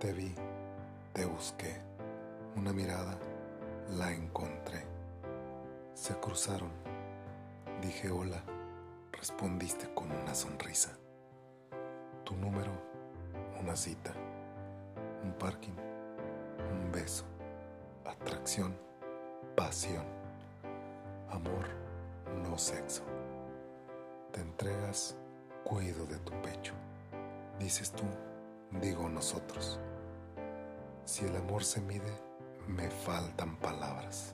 Te 0.00 0.14
vi, 0.14 0.34
te 1.12 1.26
busqué, 1.26 1.76
una 2.56 2.72
mirada, 2.72 3.18
la 3.98 4.10
encontré. 4.10 4.82
Se 5.92 6.18
cruzaron, 6.18 6.70
dije 7.82 8.10
hola, 8.10 8.42
respondiste 9.12 9.92
con 9.92 10.10
una 10.10 10.34
sonrisa. 10.34 10.96
Tu 12.24 12.34
número, 12.34 12.72
una 13.60 13.76
cita, 13.76 14.14
un 15.22 15.34
parking, 15.34 15.76
un 16.72 16.90
beso, 16.92 17.26
atracción, 18.06 18.74
pasión, 19.54 20.06
amor, 21.28 21.66
no 22.42 22.56
sexo. 22.56 23.02
Te 24.32 24.40
entregas, 24.40 25.14
cuido 25.62 26.06
de 26.06 26.16
tu 26.20 26.32
pecho. 26.40 26.72
Dices 27.58 27.92
tú, 27.92 28.04
digo 28.70 29.08
nosotros. 29.08 29.78
Si 31.04 31.24
el 31.24 31.36
amor 31.36 31.64
se 31.64 31.80
mide, 31.80 32.12
me 32.68 32.88
faltan 32.90 33.56
palabras. 33.56 34.29